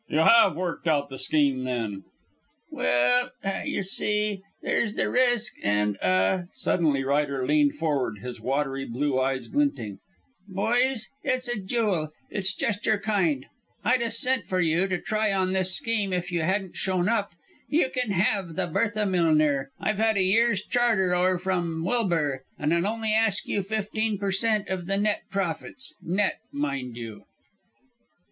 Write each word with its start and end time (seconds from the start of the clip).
"You 0.09 0.17
have 0.21 0.55
worked 0.55 0.87
out 0.87 1.09
the 1.09 1.19
scheme, 1.19 1.63
then." 1.63 2.05
"Well 2.71 3.29
ah 3.43 3.61
y'see, 3.61 4.41
there's 4.63 4.95
the 4.95 5.11
risk, 5.11 5.53
and 5.61 5.95
ah" 6.01 6.45
Suddenly 6.53 7.03
Ryder 7.03 7.45
leaned 7.45 7.75
forward, 7.75 8.17
his 8.17 8.41
watery 8.41 8.83
blue 8.83 9.21
eyes 9.21 9.47
glinting: 9.47 9.99
"Boys, 10.47 11.07
it's 11.23 11.47
a 11.47 11.59
jewel. 11.61 12.09
It's 12.31 12.55
just 12.55 12.87
your 12.87 12.97
kind. 12.97 13.45
I'd 13.85 14.01
a 14.01 14.09
sent 14.09 14.47
for 14.47 14.59
you, 14.59 14.87
to 14.87 14.99
try 14.99 15.31
on 15.31 15.49
this 15.53 15.79
very 15.79 15.95
scheme, 15.97 16.13
if 16.13 16.31
you 16.31 16.41
hadn't 16.41 16.77
shown 16.77 17.07
up. 17.07 17.33
You 17.69 17.87
kin 17.89 18.09
have 18.09 18.55
the 18.55 18.65
Bertha 18.65 19.05
Millner 19.05 19.69
I've 19.79 19.99
a 19.99 20.19
year's 20.19 20.63
charter 20.65 21.13
o' 21.13 21.21
her 21.21 21.37
from 21.37 21.85
Wilbur 21.85 22.41
and 22.57 22.73
I'll 22.73 22.87
only 22.87 23.13
ask 23.13 23.45
you 23.47 23.61
fifteen 23.61 24.17
per 24.17 24.31
cent. 24.31 24.67
of 24.67 24.87
the 24.87 24.97
net 24.97 25.21
profits 25.29 25.93
net, 26.01 26.39
mind 26.51 26.97
you." 26.97 27.25